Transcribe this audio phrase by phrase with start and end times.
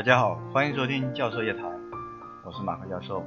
[0.00, 1.62] 大家好，欢迎收听教授夜谈，
[2.42, 3.22] 我是马克教授。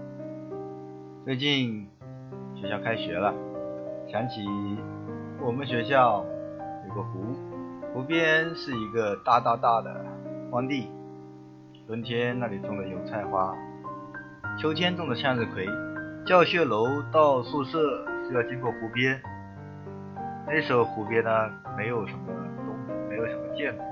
[1.24, 1.88] 最近
[2.56, 3.32] 学校开学了，
[4.12, 4.44] 想起
[5.40, 6.26] 我们学校
[6.88, 7.36] 有个湖，
[7.94, 10.04] 湖边是一个大大大的
[10.50, 10.90] 荒地，
[11.86, 13.56] 春天那里种的油菜花，
[14.60, 15.68] 秋天种的向日葵。
[16.26, 17.78] 教学楼到宿舍
[18.28, 19.22] 是要经过湖边，
[20.48, 21.30] 那时候湖边呢
[21.78, 22.20] 没有什么
[22.66, 22.76] 东，
[23.08, 23.84] 没有什么建筑，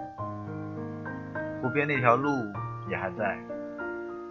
[1.61, 2.27] 湖边那条路
[2.91, 3.39] 也还在。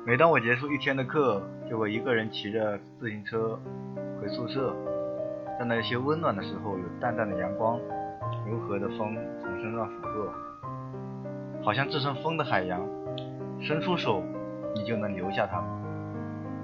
[0.06, 3.58] 每当我结束一天的课，就会一个人骑着自行车
[4.20, 4.74] 回宿舍，
[5.58, 7.78] 在那些温暖的时候，有淡淡的阳光，
[8.46, 10.32] 柔和的风从身上拂过，
[11.64, 12.86] 好像置身风的海洋，
[13.60, 14.22] 伸出手
[14.74, 15.70] 你就能留下它们。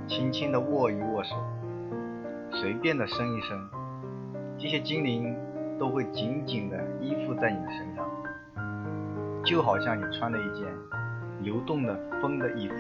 [0.07, 1.35] 轻轻地握一握手，
[2.53, 3.59] 随便的伸一伸，
[4.59, 5.35] 这些精灵
[5.79, 8.07] 都会紧紧地依附在你的身上，
[9.45, 10.67] 就好像你穿了一件
[11.41, 12.75] 流动的风的衣服。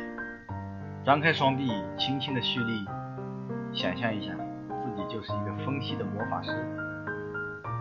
[1.05, 2.85] 张开双臂，轻轻的蓄力，
[3.73, 4.33] 想象一下
[4.69, 6.51] 自己就是一个风系的魔法师，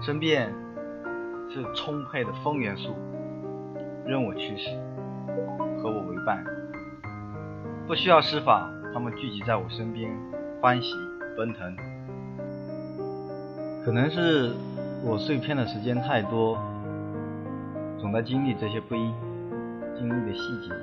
[0.02, 0.54] 身边
[1.50, 2.96] 是充沛的风元素，
[4.06, 4.70] 任我驱使，
[5.82, 6.44] 和我为伴，
[7.88, 8.70] 不需要施法。
[8.94, 10.10] 他们聚集在我身边，
[10.62, 10.94] 欢喜
[11.36, 11.76] 奔腾。
[13.84, 14.54] 可能是
[15.04, 16.58] 我碎片的时间太多，
[18.00, 19.12] 总在经历这些不一
[19.98, 20.74] 经历的细节，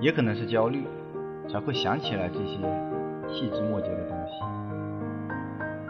[0.00, 0.86] 也可能是焦虑，
[1.48, 2.58] 才会想起来这些
[3.28, 4.32] 细枝末节的东西。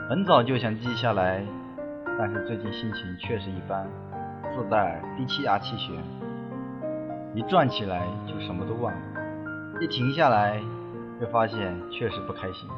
[0.08, 1.42] 很早就想记下来，
[2.18, 3.86] 但是最近心情确实一般，
[4.54, 5.96] 自带低气压气旋，
[7.34, 9.00] 一转起来就什么都忘了，
[9.80, 10.60] 一停下来。
[11.20, 12.68] 会发现确实不开心，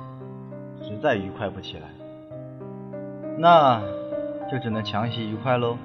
[0.83, 1.89] 实在愉快不起来，
[3.39, 3.81] 那
[4.51, 5.79] 就只能强行愉快喽。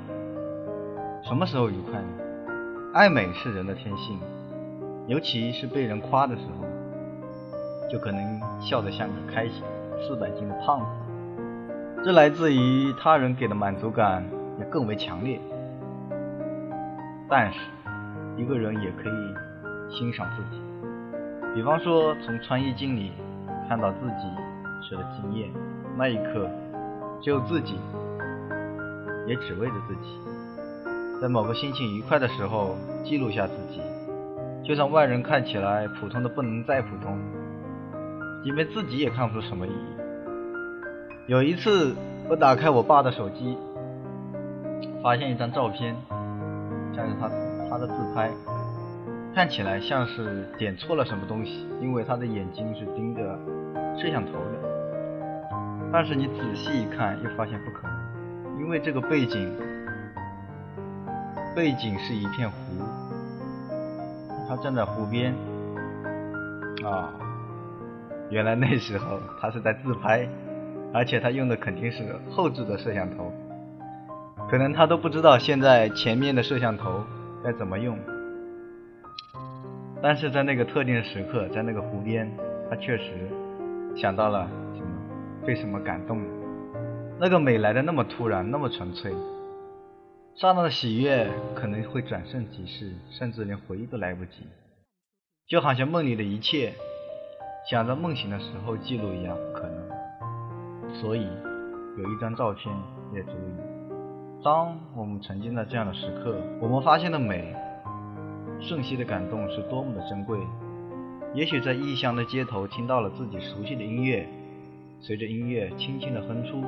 [1.23, 2.07] 什么时候愉快呢？
[2.91, 4.17] 爱美是人的天性，
[5.05, 9.63] 尤其是被人夸的时候，就可能笑得像个开心
[10.01, 10.85] 四百斤的胖子。
[12.03, 14.25] 这来自于他人给的满足感
[14.57, 15.39] 也更为强烈。
[17.29, 17.59] 但是，
[18.35, 20.59] 一个人也可以欣赏自己。
[21.53, 23.11] 比方说，从穿衣镜里
[23.67, 25.47] 看到自己时的惊艳，
[25.95, 26.49] 那一刻，
[27.21, 27.79] 只有自己，
[29.27, 30.17] 也只为着自己。
[31.21, 33.81] 在某个心情愉快的时候，记录下自己，
[34.63, 37.19] 就算外人看起来普通的不能再普通，
[38.45, 39.97] 因为自己也看不出什么意义。
[41.27, 41.93] 有一次，
[42.29, 43.57] 我打开我爸的手机，
[45.03, 45.93] 发现一张照片，
[46.95, 47.29] 像是他
[47.69, 48.31] 他的自拍。
[49.35, 53.37] 看起来像是点错了什么东西，因为他的眼睛是盯着
[54.01, 55.89] 摄像头的。
[55.91, 59.53] 但是你仔细一看，又发现不可能，因为这个背景，
[61.59, 62.55] 背景是一片湖，
[64.47, 65.35] 他站在湖边。
[66.85, 67.11] 啊，
[68.29, 70.25] 原来那时候他是在自拍，
[70.93, 73.33] 而且他用的肯定是后置的摄像头，
[74.49, 77.03] 可能他都不知道现在前面的摄像头
[77.43, 77.99] 该怎么用。
[80.01, 82.31] 但是在那个特定的时刻，在那个湖边，
[82.69, 83.29] 他确实
[83.97, 84.87] 想到了什么，
[85.45, 86.25] 被什么感动了。
[87.19, 89.13] 那个美来的那么突然，那么纯粹，
[90.39, 94.47] 刹那的喜悦可能会转瞬即逝，甚至连回忆都来不及，
[95.45, 96.71] 就好像梦里的一切，
[97.69, 100.93] 想着梦醒的时候记录一样可能。
[100.95, 101.27] 所以，
[101.97, 102.73] 有一张照片
[103.13, 104.41] 也足以。
[104.41, 107.53] 当我们沉浸在这样的时刻，我们发现的美。
[108.61, 110.39] 瞬息的感动是多么的珍贵。
[111.33, 114.25] 也许在异乡的街头听到了自己熟悉的音乐，
[115.01, 116.61] 随着音乐轻轻的哼出；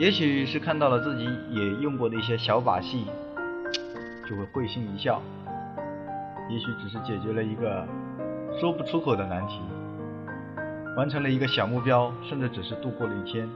[0.00, 3.04] 也许是看到了自己也用过的一些小把戏，
[4.26, 5.20] 就会会心一笑；
[6.48, 7.86] 也许只是解决了一个
[8.58, 9.60] 说不出口的难题，
[10.96, 13.46] 完成了一个小目标，甚至只是度过了一天。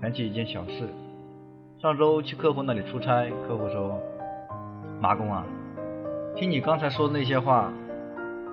[0.00, 0.88] 想起一件小事，
[1.82, 4.00] 上周去客户那里出差，客户说
[5.02, 5.44] ：“马工啊。”
[6.34, 7.70] 听你刚才说的那些话，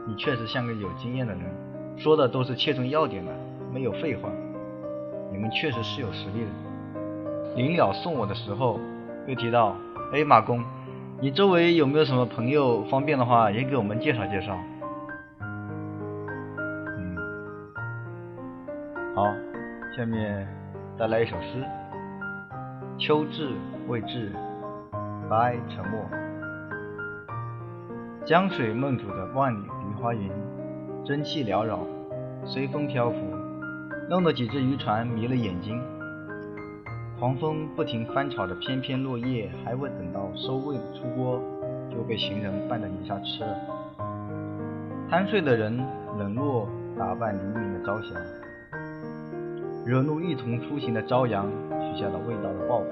[0.05, 1.43] 你确实像个有经验的人，
[1.95, 3.31] 说的都是切中要点的，
[3.73, 4.29] 没有废话。
[5.31, 6.49] 你们确实是有实力的。
[7.55, 8.79] 临了送我的时候，
[9.25, 9.75] 又提到
[10.13, 10.63] ：“哎，马工，
[11.19, 12.83] 你周围有没有什么朋友？
[12.83, 14.57] 方便的话也给我们介绍介绍。”
[16.97, 17.17] 嗯，
[19.15, 19.25] 好，
[19.95, 20.47] 下面
[20.97, 21.63] 再来一首诗：
[22.97, 23.49] 秋至
[23.87, 24.31] 未至，
[25.29, 25.99] 白沉默。
[28.23, 30.29] 江水梦煮的万里梨花云，
[31.05, 31.79] 蒸汽缭绕，
[32.45, 33.15] 随风漂浮，
[34.09, 35.81] 弄得几只渔船迷了眼睛。
[37.19, 41.41] 黄蜂不停翻炒着翩翩落叶，还未等到收尾出锅，
[41.91, 43.57] 就被行人绊在泥沙吃了。
[45.09, 45.77] 贪睡的人
[46.17, 48.15] 冷落打扮黎明的朝霞，
[49.85, 52.85] 惹怒一同出行的朝阳，许下了味道的抱负。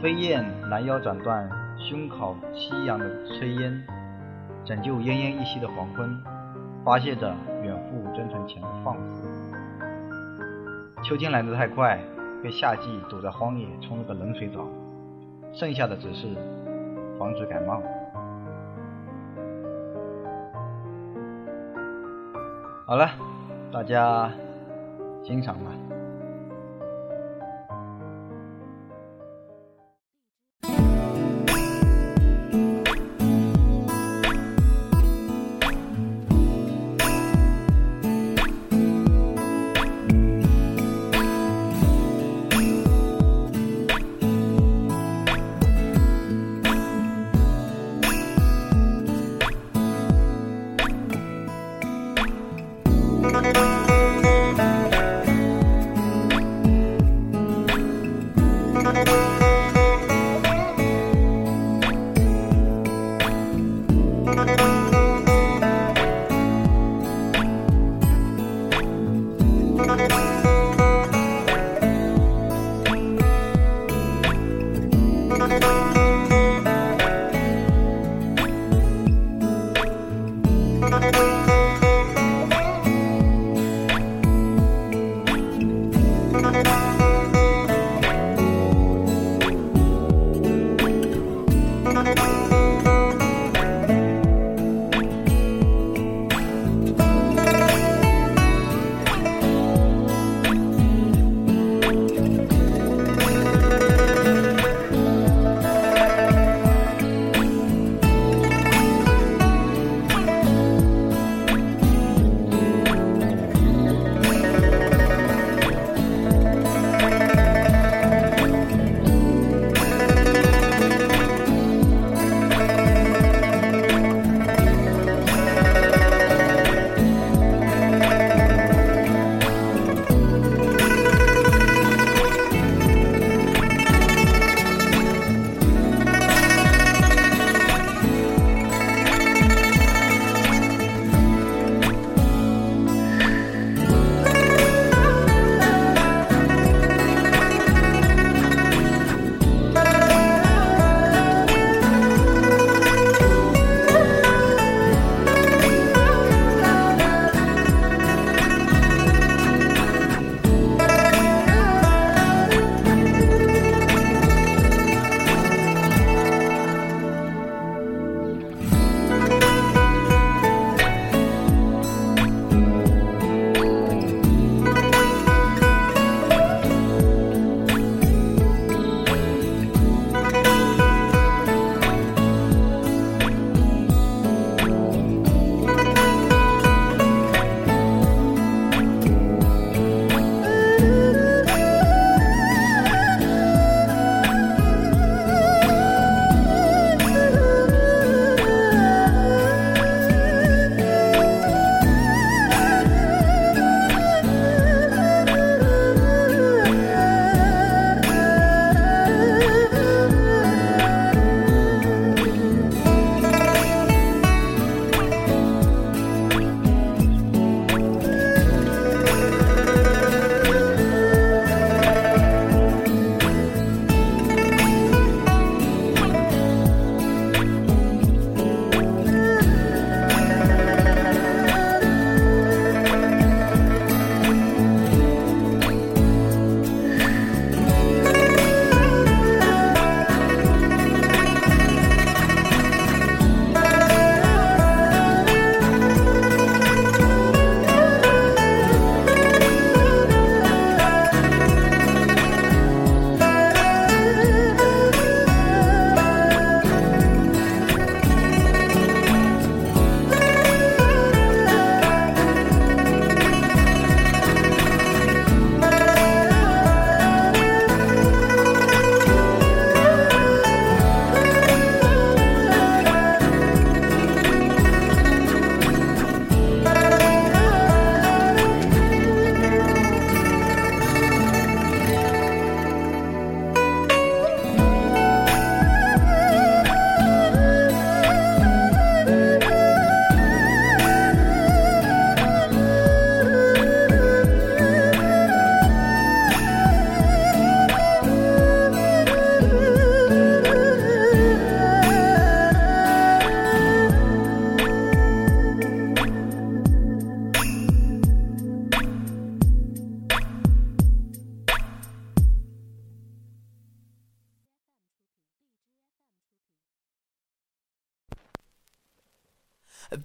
[0.00, 1.48] 飞燕拦腰斩断
[1.78, 3.82] 胸烤夕阳的炊烟，
[4.64, 6.22] 拯救奄奄一息的黄昏，
[6.84, 9.33] 发泄着远赴征程前的放肆。
[11.04, 12.00] 秋天来得太快，
[12.42, 14.66] 被夏季堵在荒野冲了个冷水澡，
[15.52, 16.28] 剩下的只是
[17.18, 17.82] 防止感冒。
[22.86, 23.10] 好了，
[23.70, 24.32] 大家
[25.22, 25.70] 欣赏吧。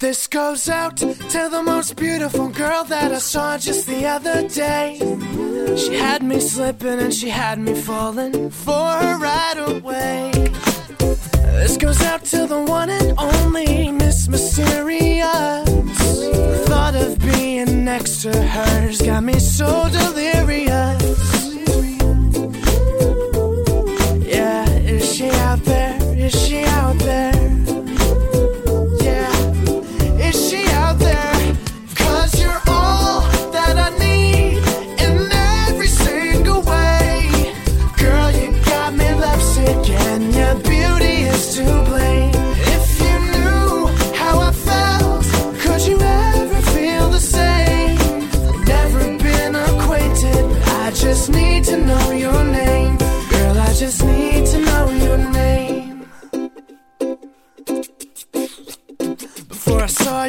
[0.09, 1.13] This goes out to
[1.51, 4.97] the most beautiful girl that I saw just the other day.
[5.77, 10.31] She had me slipping and she had me falling for her right away.
[11.61, 15.69] This goes out to the one and only Miss Mysterious.
[15.69, 21.03] The thought of being next to her's got me so delirious.
[24.25, 25.99] Yeah, is she out there?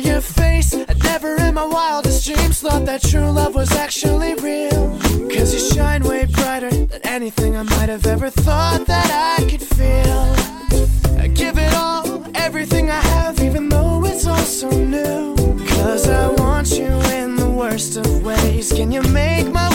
[0.05, 4.99] Your face, I'd never in my wildest dreams thought that true love was actually real.
[5.29, 9.63] Cause you shine way brighter than anything I might have ever thought that I could
[9.63, 10.21] feel.
[11.19, 15.35] I give it all, everything I have, even though it's all so new.
[15.69, 18.73] Cause I want you in the worst of ways.
[18.73, 19.70] Can you make my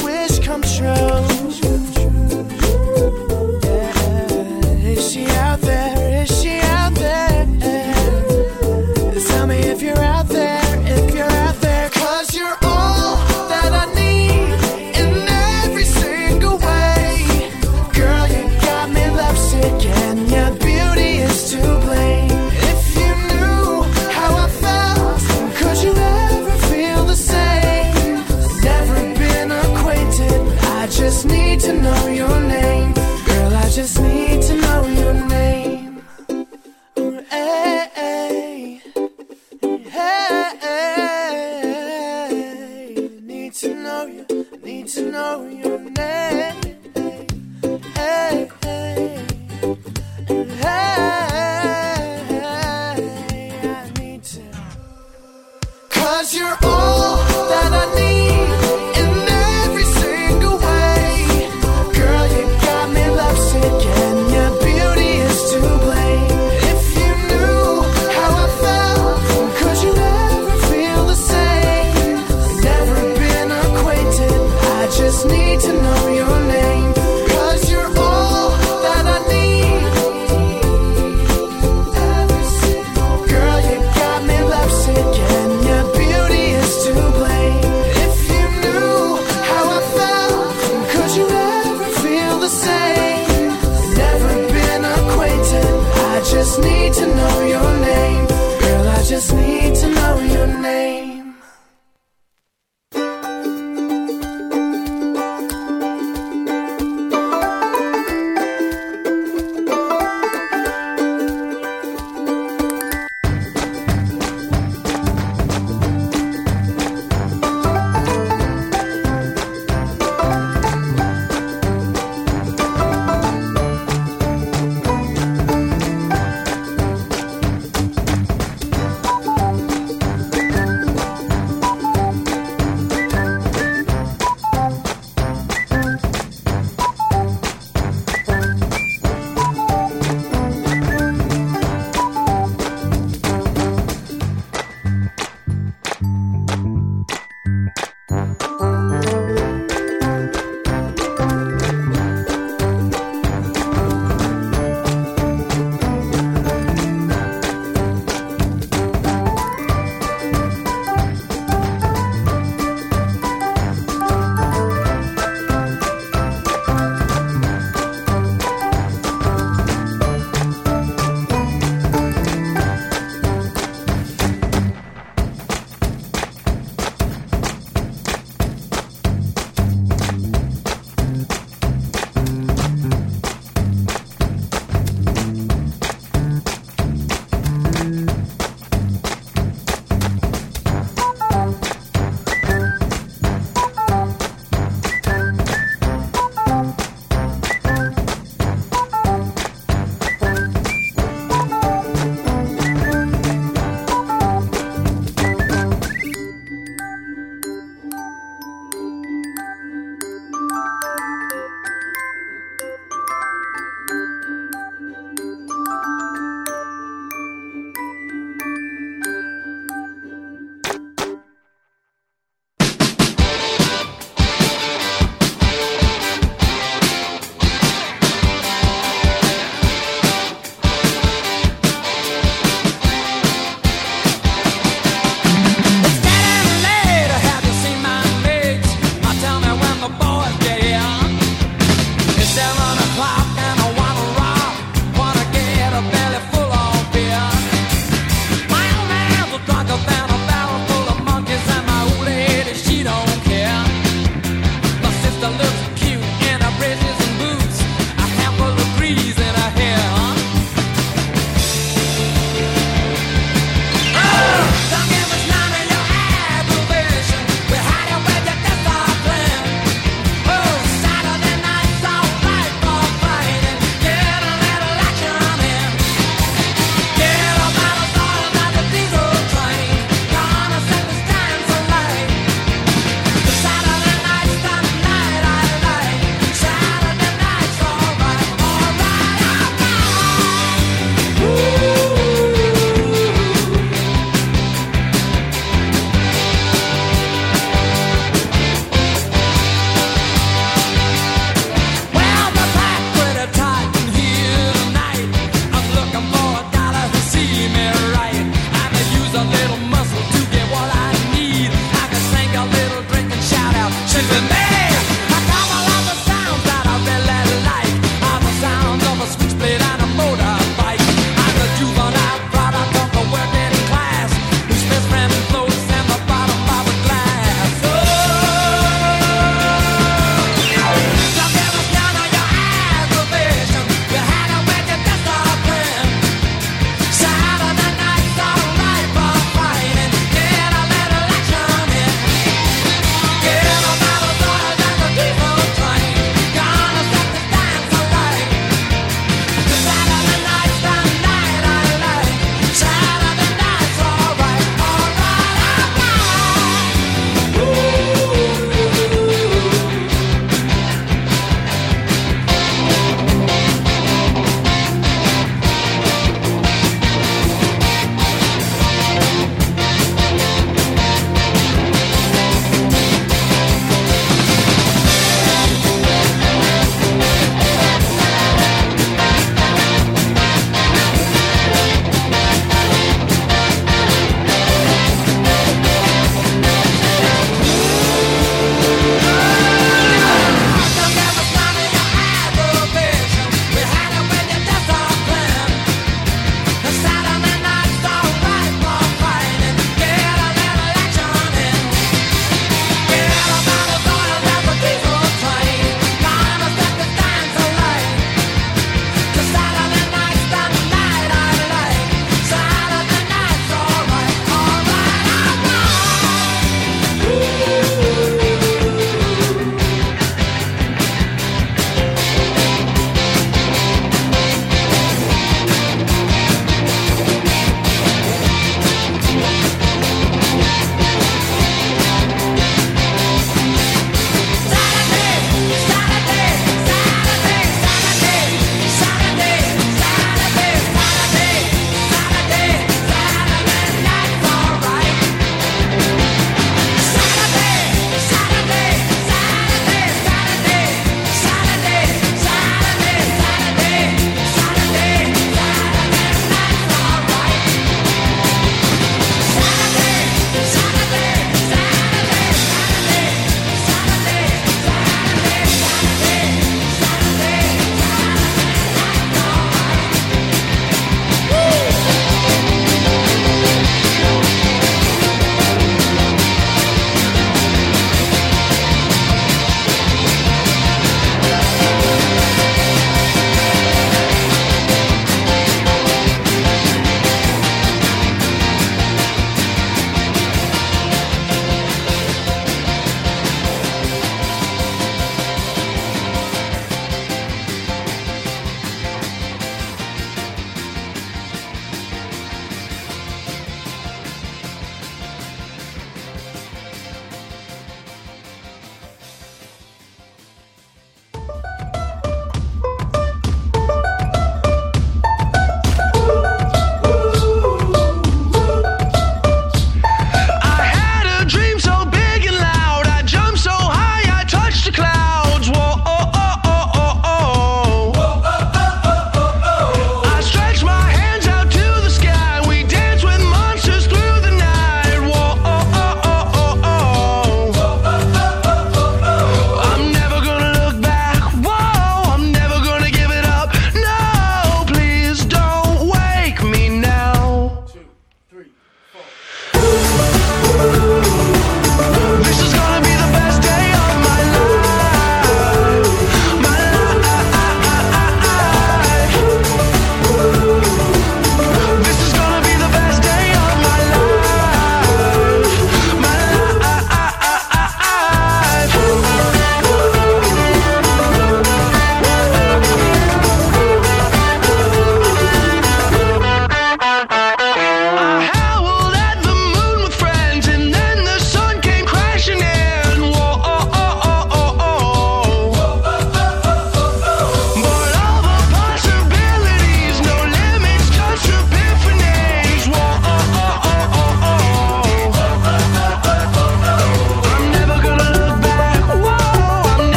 [45.16, 45.55] know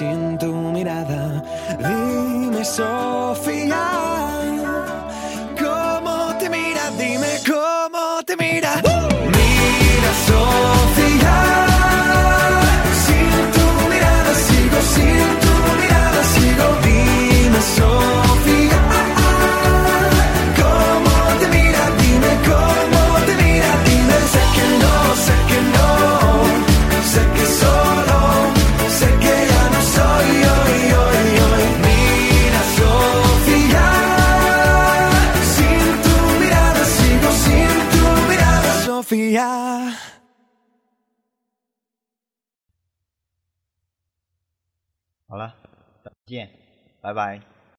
[0.00, 1.42] sin tu mirada.
[1.78, 3.99] Dime, Sofía.
[46.30, 46.48] 见，
[47.00, 47.49] 拜拜。